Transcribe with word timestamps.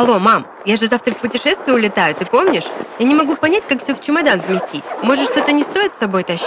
Алло, 0.00 0.18
мам, 0.18 0.46
я 0.64 0.76
же 0.76 0.88
завтра 0.88 1.12
в 1.12 1.18
путешествие 1.18 1.74
улетаю, 1.74 2.14
ты 2.14 2.24
помнишь? 2.24 2.64
Я 2.98 3.04
не 3.04 3.14
могу 3.14 3.36
понять, 3.36 3.64
как 3.68 3.84
все 3.84 3.94
в 3.94 4.00
чемодан 4.02 4.40
вместить. 4.40 4.82
Может, 5.02 5.28
что-то 5.28 5.52
не 5.52 5.62
стоит 5.62 5.92
с 5.94 6.00
собой 6.00 6.24
тащить? 6.24 6.46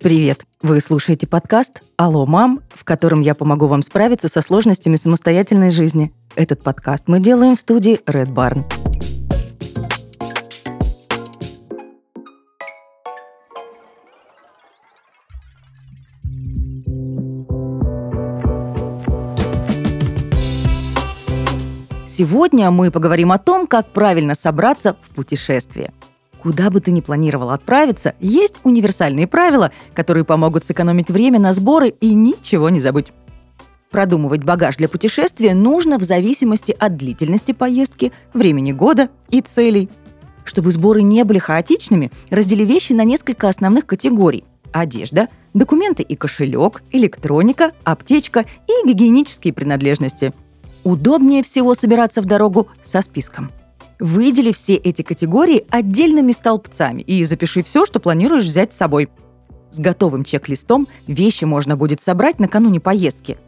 Привет! 0.00 0.40
Вы 0.60 0.80
слушаете 0.80 1.28
подкаст 1.28 1.82
«Алло, 1.96 2.26
мам», 2.26 2.58
в 2.74 2.82
котором 2.82 3.20
я 3.20 3.36
помогу 3.36 3.68
вам 3.68 3.84
справиться 3.84 4.26
со 4.26 4.40
сложностями 4.40 4.96
самостоятельной 4.96 5.70
жизни. 5.70 6.10
Этот 6.34 6.64
подкаст 6.64 7.04
мы 7.06 7.20
делаем 7.20 7.54
в 7.54 7.60
студии 7.60 8.00
Red 8.06 8.34
Barn. 8.34 8.83
Сегодня 22.16 22.70
мы 22.70 22.92
поговорим 22.92 23.32
о 23.32 23.38
том, 23.38 23.66
как 23.66 23.88
правильно 23.88 24.36
собраться 24.36 24.96
в 25.00 25.12
путешествие. 25.16 25.92
Куда 26.40 26.70
бы 26.70 26.78
ты 26.78 26.92
ни 26.92 27.00
планировал 27.00 27.50
отправиться, 27.50 28.14
есть 28.20 28.54
универсальные 28.62 29.26
правила, 29.26 29.72
которые 29.94 30.22
помогут 30.22 30.64
сэкономить 30.64 31.10
время 31.10 31.40
на 31.40 31.52
сборы 31.52 31.88
и 31.88 32.14
ничего 32.14 32.68
не 32.68 32.78
забыть. 32.78 33.12
Продумывать 33.90 34.44
багаж 34.44 34.76
для 34.76 34.88
путешествия 34.88 35.54
нужно 35.54 35.98
в 35.98 36.04
зависимости 36.04 36.76
от 36.78 36.96
длительности 36.96 37.50
поездки, 37.50 38.12
времени 38.32 38.70
года 38.70 39.08
и 39.30 39.40
целей. 39.40 39.90
Чтобы 40.44 40.70
сборы 40.70 41.02
не 41.02 41.24
были 41.24 41.40
хаотичными, 41.40 42.12
раздели 42.30 42.62
вещи 42.64 42.92
на 42.92 43.02
несколько 43.02 43.48
основных 43.48 43.86
категорий. 43.86 44.44
Одежда, 44.70 45.26
документы 45.52 46.04
и 46.04 46.14
кошелек, 46.14 46.84
электроника, 46.92 47.72
аптечка 47.82 48.44
и 48.68 48.86
гигиенические 48.86 49.52
принадлежности– 49.52 50.32
Удобнее 50.84 51.42
всего 51.42 51.74
собираться 51.74 52.20
в 52.20 52.26
дорогу 52.26 52.68
со 52.84 53.00
списком. 53.00 53.50
Выдели 53.98 54.52
все 54.52 54.74
эти 54.74 55.02
категории 55.02 55.66
отдельными 55.70 56.32
столбцами 56.32 57.00
и 57.00 57.24
запиши 57.24 57.62
все, 57.62 57.86
что 57.86 58.00
планируешь 58.00 58.44
взять 58.44 58.74
с 58.74 58.76
собой. 58.76 59.08
С 59.70 59.78
готовым 59.78 60.24
чек-листом 60.24 60.86
вещи 61.06 61.44
можно 61.44 61.76
будет 61.76 62.02
собрать 62.02 62.38
накануне 62.38 62.80
поездки. 62.80 63.38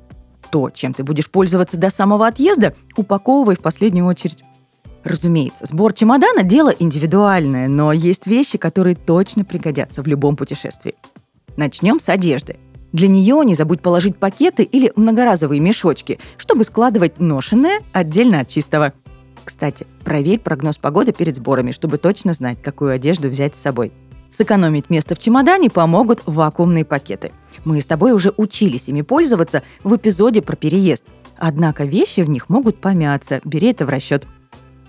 То, 0.51 0.71
чем 0.71 0.95
ты 0.95 1.05
будешь 1.05 1.31
пользоваться 1.31 1.77
до 1.77 1.91
самого 1.91 2.27
отъезда, 2.27 2.75
упаковывай 2.97 3.57
в 3.57 3.61
последнюю 3.61 4.07
очередь. 4.07 4.43
Разумеется, 5.05 5.67
сбор 5.67 5.93
чемодана– 5.93 6.43
дело 6.45 6.71
индивидуальное, 6.71 7.69
но 7.69 7.93
есть 7.93 8.27
вещи, 8.27 8.59
которые 8.59 8.97
точно 8.97 9.45
пригодятся 9.45 10.03
в 10.03 10.07
любом 10.07 10.37
путешествии. 10.37 10.95
Начнем 11.57 12.01
с 12.01 12.09
одежды. 12.09 12.57
Для 12.97 13.09
нее 13.09 13.43
не 13.45 13.55
забудь 13.55 13.83
положить 13.83 14.17
пакеты 14.17 14.63
или 14.63 14.91
многоразовые 14.97 15.61
мешочки, 15.61 16.19
чтобы 16.39 16.65
складывать 16.65 17.21
ношенное 17.21 17.81
отдельно 17.93 18.41
от 18.41 18.49
чистого. 18.49 18.95
Кстати, 19.45 19.87
проверь 20.03 20.39
прогноз 20.39 20.79
погоды 20.79 21.13
перед 21.13 21.37
сборами, 21.37 21.73
чтобы 21.73 21.99
точно 21.99 22.33
знать, 22.33 22.63
какую 22.63 22.93
одежду 22.93 23.29
взять 23.29 23.55
с 23.55 23.61
собой. 23.61 23.93
Сэкономить 24.31 24.89
место 24.89 25.15
в 25.15 25.19
чемодане 25.19 25.69
помогут 25.69 26.23
вакуумные 26.25 26.87
пакеты. 26.87 27.33
Мы 27.67 27.83
с 27.83 27.85
тобой 27.85 28.13
уже 28.13 28.33
учились 28.39 28.89
ими 28.89 29.03
пользоваться 29.03 29.63
в 29.85 29.95
эпизоде 29.95 30.41
про 30.41 30.57
переезд. 30.57 31.05
Однако 31.37 31.85
вещи 31.85 32.21
в 32.21 32.31
них 32.31 32.49
могут 32.49 32.81
помяться, 32.81 33.43
бери 33.45 33.73
это 33.73 33.85
в 33.85 33.91
расчет. 33.91 34.25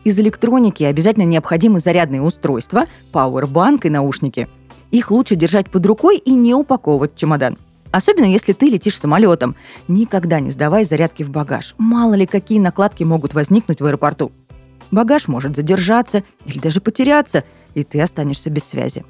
Из 0.05 0.17
электроники 0.17 0.83
обязательно 0.83 1.25
необходимы 1.25 1.80
зарядные 1.80 2.22
устройства, 2.22 2.85
пауэрбанк 3.11 3.85
и 3.85 3.89
наушники. 3.89 4.47
Их 4.91 5.11
лучше 5.11 5.35
держать 5.35 5.69
под 5.69 5.85
рукой 5.85 6.17
и 6.17 6.33
не 6.35 6.53
упаковывать 6.53 7.13
в 7.13 7.17
чемодан. 7.17 7.57
Особенно 7.92 8.25
если 8.25 8.53
ты 8.53 8.68
летишь 8.68 9.00
самолетом. 9.00 9.56
Никогда 9.88 10.40
не 10.40 10.52
сдавай 10.52 10.84
зарядки 10.84 11.24
в 11.24 11.30
багаж. 11.30 11.75
Мало 11.78 12.14
ли 12.14 12.25
какие 12.25 12.59
накладки 12.59 13.03
могут 13.03 13.34
возникнуть 13.34 13.81
в 13.81 13.86
аэропорту. 13.86 14.31
Багаж 14.92 15.28
может 15.28 15.56
задержаться 15.56 16.24
или 16.46 16.59
даже 16.59 16.81
потеряться, 16.81 17.44
и 17.74 17.84
ты 17.84 18.02
останешься 18.02 18.50
без 18.50 18.64
связи. 18.64 19.06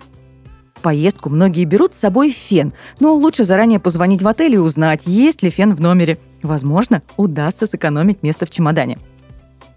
В 0.75 0.81
поездку 0.81 1.29
многие 1.29 1.65
берут 1.65 1.93
с 1.93 1.99
собой 1.99 2.31
фен, 2.31 2.73
но 2.99 3.15
лучше 3.15 3.43
заранее 3.43 3.79
позвонить 3.79 4.21
в 4.21 4.27
отель 4.27 4.55
и 4.55 4.59
узнать, 4.59 5.01
есть 5.05 5.41
ли 5.41 5.49
фен 5.49 5.75
в 5.75 5.81
номере. 5.81 6.17
Возможно, 6.43 7.01
удастся 7.17 7.65
сэкономить 7.65 8.21
место 8.21 8.45
в 8.45 8.51
чемодане. 8.51 8.99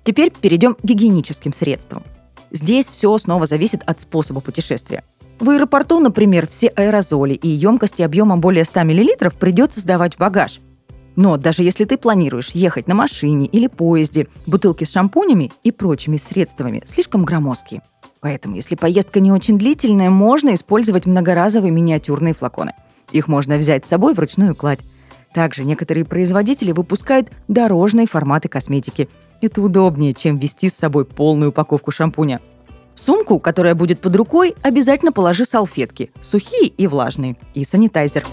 Теперь 0.05 0.31
перейдем 0.31 0.75
к 0.75 0.85
гигиеническим 0.85 1.53
средствам. 1.53 2.03
Здесь 2.51 2.87
все 2.91 3.17
снова 3.17 3.47
зависит 3.47 3.83
от 3.87 4.01
способа 4.01 4.41
путешествия. 4.41 5.05
В 5.41 5.49
аэропорту, 5.49 6.01
например, 6.01 6.47
все 6.47 6.69
аэрозоли 6.69 7.33
и 7.33 7.49
емкости 7.49 8.03
объемом 8.03 8.43
более 8.43 8.67
100 8.67 8.85
мл 8.85 9.31
придется 9.39 9.81
сдавать 9.81 10.15
в 10.15 10.19
багаж. 10.19 10.61
Но 11.17 11.39
даже 11.39 11.63
если 11.63 11.87
ты 11.87 11.97
планируешь 11.97 12.51
ехать 12.51 12.87
на 12.87 12.95
машине 12.95 13.47
или 13.47 13.67
поезде, 13.67 14.29
бутылки 14.47 14.85
с 14.85 14.93
шампунями 14.93 15.51
и 15.63 15.73
прочими 15.73 16.19
средствами 16.19 16.83
слишком 16.85 17.25
громоздкие. 17.25 17.81
Поэтому, 18.21 18.57
если 18.57 18.75
поездка 18.75 19.19
не 19.21 19.33
очень 19.33 19.59
длительная, 19.59 20.11
можно 20.11 20.55
использовать 20.55 21.07
многоразовые 21.07 21.71
миниатюрные 21.71 22.35
флаконы. 22.35 22.75
Их 23.11 23.27
можно 23.27 23.57
взять 23.57 23.87
с 23.87 23.89
собой 23.89 24.15
в 24.15 24.19
ручную 24.19 24.55
кладь. 24.55 24.81
Также 25.33 25.65
некоторые 25.65 26.05
производители 26.05 26.73
выпускают 26.73 27.31
дорожные 27.49 28.07
форматы 28.07 28.49
косметики. 28.49 29.09
Это 29.41 29.63
удобнее, 29.63 30.13
чем 30.13 30.37
вести 30.37 30.69
с 30.69 30.75
собой 30.75 31.07
полную 31.07 31.49
упаковку 31.49 31.91
шампуня. 31.91 32.41
Сумку, 33.01 33.39
которая 33.39 33.75
будет 33.75 34.01
под 34.01 34.15
рукой, 34.15 34.55
обязательно 34.61 35.11
положи 35.11 35.47
салфетки, 35.47 36.11
сухие 36.21 36.67
и 36.67 36.87
влажные, 36.87 37.37
и 37.55 37.65
санитайзер. 37.65 38.27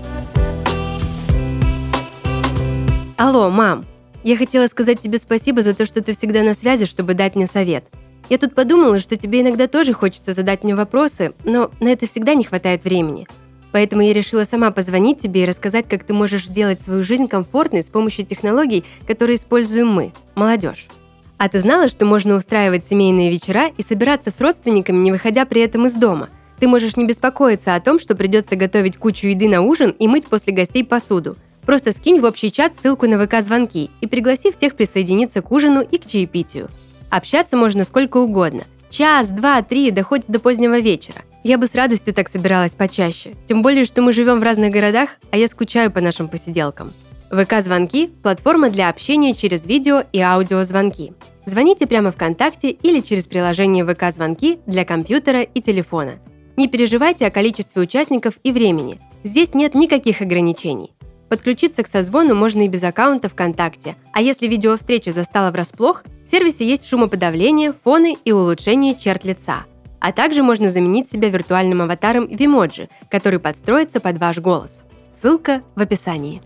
Алло, 3.16 3.50
мам. 3.50 3.85
Я 4.25 4.35
хотела 4.35 4.67
сказать 4.67 5.00
тебе 5.00 5.19
спасибо 5.19 5.61
за 5.61 5.73
то, 5.73 5.85
что 5.85 6.03
ты 6.03 6.11
всегда 6.11 6.44
на 6.44 6.53
связи, 6.53 6.85
чтобы 6.85 7.13
дать 7.13 7.38
мне 7.38 7.47
совет. 7.47 7.85
Я 8.27 8.38
тут 8.38 8.56
подумала, 8.56 9.00
что 9.00 9.16
тебе 9.16 9.39
иногда 9.39 9.67
тоже 9.67 9.94
хочется 9.94 10.33
задать 10.33 10.66
мне 10.66 10.75
вопросы, 10.75 11.31
но 11.45 11.72
на 11.79 11.88
это 11.88 12.06
всегда 12.06 12.33
не 12.33 12.44
хватает 12.44 12.83
времени. 12.83 13.25
Поэтому 13.72 14.01
я 14.01 14.11
решила 14.11 14.44
сама 14.44 14.72
позвонить 14.72 15.22
тебе 15.22 15.44
и 15.44 15.45
рассказать, 15.45 15.88
как 15.88 16.03
ты 16.03 16.13
можешь 16.13 16.45
сделать 16.45 16.81
свою 16.81 17.03
жизнь 17.03 17.29
комфортной 17.29 17.83
с 17.83 17.89
помощью 17.89 18.25
технологий, 18.25 18.83
которые 19.07 19.38
используем 19.38 19.88
мы, 19.88 20.11
молодежь. 20.35 20.89
А 21.37 21.49
ты 21.49 21.59
знала, 21.59 21.87
что 21.87 22.05
можно 22.05 22.35
устраивать 22.35 22.87
семейные 22.87 23.29
вечера 23.29 23.67
и 23.77 23.83
собираться 23.83 24.31
с 24.31 24.41
родственниками, 24.41 25.03
не 25.03 25.11
выходя 25.11 25.45
при 25.45 25.61
этом 25.61 25.85
из 25.85 25.93
дома? 25.93 26.29
Ты 26.59 26.67
можешь 26.67 26.97
не 26.97 27.05
беспокоиться 27.05 27.75
о 27.75 27.79
том, 27.79 27.99
что 27.99 28.15
придется 28.15 28.55
готовить 28.55 28.97
кучу 28.97 29.27
еды 29.27 29.47
на 29.47 29.61
ужин 29.61 29.91
и 29.91 30.07
мыть 30.07 30.27
после 30.27 30.53
гостей 30.53 30.83
посуду. 30.83 31.35
Просто 31.63 31.91
скинь 31.91 32.19
в 32.19 32.23
общий 32.23 32.51
чат 32.51 32.73
ссылку 32.75 33.07
на 33.07 33.23
ВК-звонки 33.23 33.91
и 34.01 34.07
пригласи 34.07 34.51
всех 34.51 34.75
присоединиться 34.75 35.41
к 35.41 35.51
ужину 35.51 35.81
и 35.81 35.97
к 35.97 36.05
чаепитию. 36.07 36.69
Общаться 37.09 37.55
можно 37.55 37.83
сколько 37.83 38.17
угодно. 38.17 38.63
Час, 38.89 39.27
два, 39.27 39.61
три, 39.61 39.93
хоть 40.01 40.27
до 40.27 40.39
позднего 40.39 40.79
вечера. 40.79 41.21
Я 41.43 41.57
бы 41.57 41.67
с 41.67 41.75
радостью 41.75 42.13
так 42.13 42.29
собиралась 42.29 42.71
почаще. 42.71 43.33
Тем 43.45 43.61
более, 43.61 43.85
что 43.85 44.01
мы 44.01 44.11
живем 44.11 44.39
в 44.39 44.43
разных 44.43 44.71
городах, 44.71 45.09
а 45.29 45.37
я 45.37 45.47
скучаю 45.47 45.91
по 45.91 46.01
нашим 46.01 46.29
посиделкам. 46.29 46.93
ВК-звонки– 47.29 48.09
платформа 48.23 48.69
для 48.69 48.89
общения 48.89 49.33
через 49.33 49.65
видео 49.65 50.03
и 50.13 50.19
аудиозвонки. 50.19 51.13
Звоните 51.47 51.87
прямо 51.87 52.11
ВКонтакте 52.11 52.71
или 52.71 52.99
через 52.99 53.25
приложение 53.25 53.85
ВК-звонки 53.85 54.59
для 54.67 54.83
компьютера 54.83 55.43
и 55.43 55.61
телефона. 55.61 56.19
Не 56.57 56.67
переживайте 56.67 57.25
о 57.25 57.31
количестве 57.31 57.81
участников 57.81 58.33
и 58.43 58.51
времени. 58.51 58.99
Здесь 59.23 59.53
нет 59.53 59.73
никаких 59.73 60.21
ограничений. 60.21 60.91
Подключиться 61.29 61.83
к 61.83 61.87
созвону 61.87 62.35
можно 62.35 62.63
и 62.63 62.67
без 62.67 62.83
аккаунта 62.83 63.29
ВКонтакте. 63.29 63.95
А 64.11 64.21
если 64.21 64.45
видеовстреча 64.49 65.13
застала 65.13 65.51
врасплох, 65.51 66.03
в 66.25 66.29
сервисе 66.29 66.67
есть 66.67 66.85
шумоподавление, 66.85 67.71
фоны 67.71 68.17
и 68.25 68.33
улучшение 68.33 68.93
черт 68.93 69.23
лица. 69.23 69.63
А 70.01 70.11
также 70.11 70.43
можно 70.43 70.69
заменить 70.69 71.09
себя 71.09 71.29
виртуальным 71.29 71.81
аватаром 71.81 72.25
Vimoji, 72.25 72.89
который 73.09 73.39
подстроится 73.39 74.01
под 74.01 74.17
ваш 74.17 74.39
голос. 74.39 74.83
Ссылка 75.09 75.61
в 75.75 75.81
описании. 75.81 76.41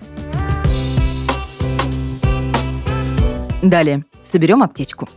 Далее. 3.64 4.06
Соберем 4.24 4.64
аптечку. 4.64 5.10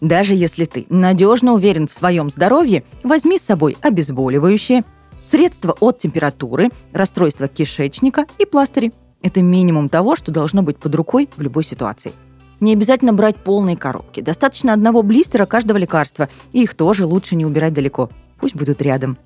Даже 0.00 0.34
если 0.34 0.64
ты 0.64 0.86
надежно 0.88 1.54
уверен 1.54 1.88
в 1.88 1.92
своем 1.92 2.30
здоровье, 2.30 2.84
возьми 3.02 3.38
с 3.38 3.42
собой 3.42 3.76
обезболивающее, 3.80 4.82
средства 5.22 5.76
от 5.80 5.98
температуры, 5.98 6.70
расстройства 6.92 7.48
кишечника 7.48 8.26
и 8.38 8.46
пластыри. 8.46 8.92
Это 9.22 9.42
минимум 9.42 9.88
того, 9.88 10.14
что 10.14 10.30
должно 10.30 10.62
быть 10.62 10.78
под 10.78 10.94
рукой 10.94 11.28
в 11.36 11.40
любой 11.40 11.64
ситуации. 11.64 12.12
Не 12.60 12.72
обязательно 12.72 13.12
брать 13.12 13.36
полные 13.36 13.76
коробки. 13.76 14.20
Достаточно 14.20 14.72
одного 14.72 15.02
блистера 15.02 15.46
каждого 15.46 15.76
лекарства, 15.76 16.28
и 16.52 16.62
их 16.62 16.74
тоже 16.74 17.06
лучше 17.06 17.36
не 17.36 17.46
убирать 17.46 17.72
далеко. 17.72 18.08
Пусть 18.40 18.54
будут 18.54 18.82
рядом. 18.82 19.18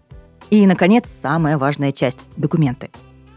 И, 0.50 0.66
наконец, 0.66 1.08
самая 1.08 1.56
важная 1.56 1.92
часть– 1.92 2.18
документы. 2.36 2.90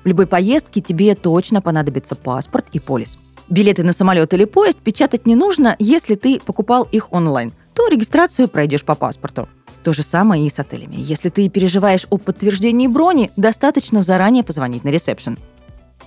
В 0.04 0.08
любой 0.08 0.28
поездке 0.28 0.82
тебе 0.82 1.16
точно 1.16 1.62
понадобится 1.62 2.16
паспорт 2.16 2.66
и 2.74 2.80
полис. 2.80 3.18
Билеты 3.50 3.84
на 3.84 3.94
самолет 3.94 4.34
или 4.34 4.46
поезд 4.46 4.80
печатать 4.80 5.28
не 5.28 5.36
нужно, 5.36 5.76
если 5.78 6.16
ты 6.16 6.40
покупал 6.40 6.88
их 6.92 7.14
онлайн, 7.14 7.54
то 7.74 7.88
регистрацию 7.88 8.48
пройдешь 8.48 8.84
по 8.84 8.96
паспорту. 8.96 9.48
То 9.84 9.94
же 9.94 10.02
самое 10.02 10.46
и 10.46 10.50
с 10.50 10.58
отелями. 10.58 10.96
Если 10.98 11.30
ты 11.30 11.48
переживаешь 11.50 12.08
о 12.10 12.18
подтверждении 12.18 12.88
брони, 12.88 13.32
достаточно 13.36 14.02
заранее 14.02 14.44
позвонить 14.44 14.84
на 14.84 14.90
ресепшн. 14.90 15.38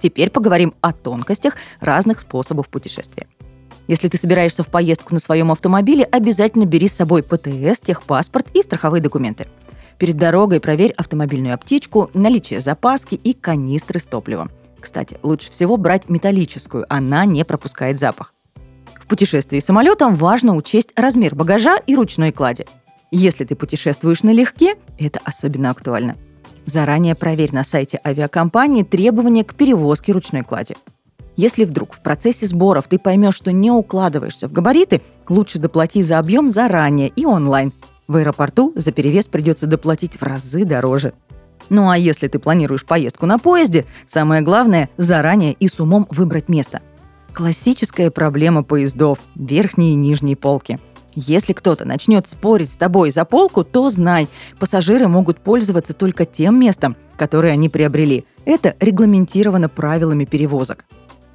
Теперь 0.01 0.31
поговорим 0.31 0.75
о 0.81 0.93
тонкостях 0.93 1.55
разных 1.81 2.21
способов 2.21 2.69
путешествия. 2.69 3.27
Если 3.87 4.09
ты 4.09 4.19
собираешься 4.19 4.65
в 4.65 4.69
поездку 4.69 5.15
на 5.15 5.21
своем 5.21 5.53
автомобиле, 5.53 6.05
обязательно 6.05 6.65
бери 6.67 6.89
с 6.89 6.95
собой 6.95 7.23
ПТС, 7.23 7.81
техпаспорт 7.81 8.49
и 8.53 8.63
страховые 8.63 9.01
документы. 9.01 9.47
Перед 9.97 10.17
дорогой 10.17 10.61
проверь 10.61 10.93
автомобильную 10.93 11.55
аптечку, 11.55 12.11
наличие 12.15 12.61
запаски 12.61 13.15
и 13.15 13.33
канистры 13.33 13.99
с 13.99 14.05
топливом. 14.05 14.51
Кстати, 14.81 15.19
лучше 15.23 15.51
всего 15.51 15.77
брать 15.77 16.09
металлическую, 16.09 16.87
она 16.89 17.25
не 17.25 17.45
пропускает 17.45 17.99
запах. 17.99 18.35
В 19.01 19.07
путешествии 19.07 19.59
самолетом 19.59 20.15
важно 20.15 20.55
учесть 20.55 20.93
размер 20.95 21.35
багажа 21.35 21.79
и 21.79 21.97
ручной 21.97 22.33
клади. 22.33 22.67
Если 23.11 23.45
ты 23.45 23.57
путешествуешь 23.57 24.23
налегке, 24.23 24.77
это 24.99 25.21
особенно 25.25 25.71
актуально. 25.71 26.15
Заранее 26.67 27.15
проверь 27.15 27.55
на 27.55 27.65
сайте 27.65 27.99
авиакомпании 28.05 28.83
требования 28.83 29.45
к 29.45 29.55
перевозке 29.55 30.13
ручной 30.13 30.43
клади. 30.43 30.77
Если 31.35 31.65
вдруг 31.65 31.95
в 31.95 32.03
процессе 32.03 32.47
сборов 32.47 32.89
ты 32.89 32.99
поймешь, 32.99 33.37
что 33.37 33.53
не 33.53 33.71
укладываешься 33.71 34.49
в 34.49 34.53
габариты, 34.53 35.01
лучше 35.29 35.59
доплати 35.59 36.03
за 36.03 36.19
объем 36.19 36.51
заранее 36.51 37.09
и 37.09 37.25
онлайн. 37.25 37.73
В 38.09 38.17
аэропорту 38.17 38.73
за 38.75 38.93
перевес 38.93 39.27
придется 39.27 39.67
доплатить 39.67 40.17
в 40.21 40.23
разы 40.23 40.65
дороже. 40.65 41.15
Ну 41.71 41.91
а 41.91 41.97
если 41.97 42.29
ты 42.29 42.39
планируешь 42.39 42.85
поездку 42.85 43.27
на 43.27 43.39
поезде, 43.39 43.87
самое 44.07 44.43
главное– 44.43 44.89
заранее 44.97 45.53
и 45.53 45.69
с 45.69 45.81
умом 45.81 46.07
выбрать 46.11 46.49
место. 46.49 46.81
Классическая 47.33 48.11
проблема 48.11 48.63
поездов– 48.63 49.19
верхние 49.35 49.93
и 49.93 49.97
нижние 49.97 50.37
полки. 50.37 50.79
Если 51.15 51.53
кто-то 51.53 51.85
начнет 51.85 52.29
спорить 52.29 52.73
с 52.73 52.77
тобой 52.77 53.11
за 53.11 53.25
полку, 53.25 53.65
то 53.65 53.89
знай, 53.91 54.29
пассажиры 54.59 55.09
могут 55.09 55.41
пользоваться 55.41 55.93
только 55.93 56.25
тем 56.25 56.59
местом, 56.59 56.97
которое 57.17 57.53
они 57.53 57.69
приобрели. 57.69 58.25
Это 58.45 58.77
регламентировано 58.79 59.69
правилами 59.69 60.25
перевозок. 60.25 60.85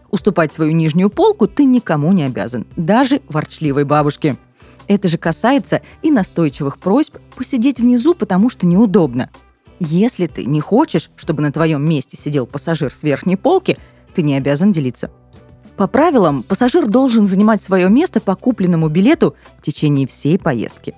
Уступать 0.09 0.53
свою 0.53 0.71
нижнюю 0.71 1.09
полку 1.09 1.47
ты 1.47 1.65
никому 1.65 2.13
не 2.13 2.23
обязан, 2.23 2.65
даже 2.75 3.21
ворчливой 3.27 3.83
бабушке– 3.83 4.37
это 4.87 5.07
же 5.07 5.17
касается 5.17 5.81
и 6.01 6.11
настойчивых 6.11 6.77
просьб 6.77 7.17
посидеть 7.35 7.79
внизу, 7.79 8.13
потому 8.15 8.49
что 8.49 8.65
неудобно. 8.65 9.29
Если 9.79 10.27
ты 10.27 10.45
не 10.45 10.61
хочешь, 10.61 11.09
чтобы 11.15 11.41
на 11.41 11.51
твоем 11.51 11.87
месте 11.87 12.17
сидел 12.17 12.45
пассажир 12.45 12.93
с 12.93 13.03
верхней 13.03 13.35
полки, 13.35 13.77
ты 14.13 14.21
не 14.21 14.35
обязан 14.35 14.71
делиться. 14.71 15.11
По 15.75 15.87
правилам, 15.87 16.43
пассажир 16.43 16.87
должен 16.87 17.25
занимать 17.25 17.61
свое 17.61 17.89
место 17.89 18.21
по 18.21 18.35
купленному 18.35 18.89
билету 18.89 19.35
в 19.57 19.63
течение 19.63 20.07
всей 20.07 20.37
поездки. 20.37 20.93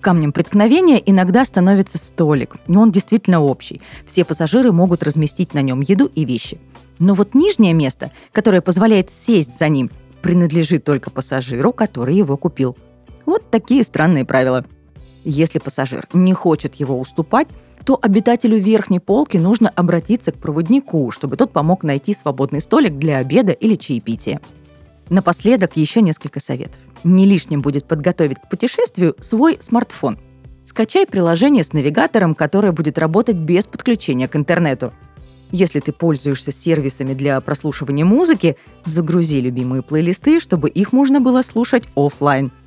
Камнем 0.00 0.32
преткновения 0.32 1.02
иногда 1.04 1.44
становится 1.44 1.98
столик, 1.98 2.56
но 2.66 2.82
он 2.82 2.90
действительно 2.90 3.40
общий. 3.40 3.82
Все 4.06 4.24
пассажиры 4.24 4.72
могут 4.72 5.02
разместить 5.02 5.54
на 5.54 5.62
нем 5.62 5.80
еду 5.80 6.10
и 6.14 6.24
вещи. 6.24 6.58
Но 6.98 7.14
вот 7.14 7.34
нижнее 7.34 7.72
место, 7.72 8.10
которое 8.32 8.60
позволяет 8.60 9.10
сесть 9.10 9.58
за 9.58 9.68
ним, 9.68 9.90
принадлежит 10.22 10.84
только 10.84 11.10
пассажиру, 11.10 11.72
который 11.72 12.14
его 12.14 12.36
купил– 12.36 12.76
вот 13.30 13.48
такие 13.48 13.84
странные 13.84 14.24
правила. 14.24 14.64
Если 15.22 15.60
пассажир 15.60 16.08
не 16.12 16.32
хочет 16.32 16.74
его 16.74 16.98
уступать, 16.98 17.46
то 17.84 17.98
обитателю 18.00 18.58
верхней 18.58 19.00
полки 19.00 19.36
нужно 19.36 19.68
обратиться 19.68 20.32
к 20.32 20.38
проводнику, 20.38 21.10
чтобы 21.10 21.36
тот 21.36 21.52
помог 21.52 21.82
найти 21.82 22.14
свободный 22.14 22.60
столик 22.60 22.98
для 22.98 23.18
обеда 23.18 23.52
или 23.52 23.76
чаепития. 23.76 24.40
Напоследок 25.08 25.76
еще 25.76 26.02
несколько 26.02 26.40
советов. 26.40 26.78
Не 27.02 27.26
лишним 27.26 27.60
будет 27.60 27.86
подготовить 27.86 28.38
к 28.38 28.48
путешествию 28.48 29.16
свой 29.20 29.58
смартфон. 29.60 30.18
Скачай 30.64 31.06
приложение 31.06 31.64
с 31.64 31.72
навигатором, 31.72 32.34
которое 32.34 32.72
будет 32.72 32.98
работать 32.98 33.36
без 33.36 33.66
подключения 33.66 34.28
к 34.28 34.36
интернету. 34.36 34.92
Если 35.50 35.80
ты 35.80 35.92
пользуешься 35.92 36.52
сервисами 36.52 37.12
для 37.12 37.40
прослушивания 37.40 38.04
музыки, 38.04 38.56
загрузи 38.84 39.40
любимые 39.40 39.82
плейлисты, 39.82 40.38
чтобы 40.38 40.68
их 40.68 40.92
можно 40.92 41.20
было 41.20 41.42
слушать 41.42 41.84
офлайн– 41.96 42.52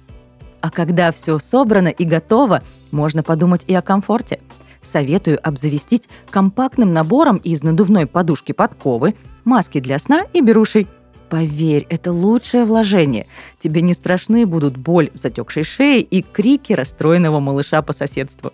а 0.63 0.71
когда 0.71 1.11
все 1.11 1.39
собрано 1.39 1.89
и 1.89 2.05
готово, 2.05 2.61
можно 2.91 3.21
подумать 3.21 3.63
и 3.67 3.75
о 3.75 3.81
комфорте. 3.81 4.39
Советую 4.83 5.39
обзавестись 5.41 6.09
компактным 6.29 6.93
набором 6.93 7.37
из 7.37 7.63
надувной 7.63 8.05
подушки 8.05 8.51
подковы, 8.51 9.15
маски 9.45 9.79
для 9.79 9.97
сна 9.97 10.25
и 10.33 10.41
берушей. 10.41 10.87
Поверь, 11.29 11.87
это 11.89 12.11
лучшее 12.11 12.65
вложение. 12.65 13.27
Тебе 13.59 13.81
не 13.81 13.93
страшны 13.93 14.45
будут 14.45 14.77
боль 14.77 15.09
в 15.13 15.17
затекшей 15.17 15.63
шее 15.63 16.01
и 16.01 16.21
крики 16.21 16.73
расстроенного 16.73 17.39
малыша 17.39 17.81
по 17.81 17.93
соседству. 17.93 18.51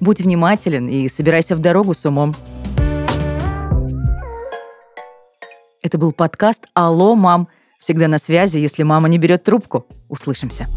Будь 0.00 0.20
внимателен 0.20 0.86
и 0.88 1.08
собирайся 1.08 1.56
в 1.56 1.60
дорогу 1.60 1.94
с 1.94 2.04
умом. 2.04 2.34
Это 5.82 5.96
был 5.96 6.12
подкаст 6.12 6.66
«Алло, 6.74 7.14
мам!» 7.14 7.48
Всегда 7.78 8.08
на 8.08 8.18
связи, 8.18 8.58
если 8.58 8.82
мама 8.82 9.08
не 9.08 9.16
берет 9.16 9.44
трубку. 9.44 9.86
Услышимся. 10.10 10.68